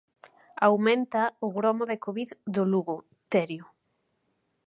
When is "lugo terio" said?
2.71-3.65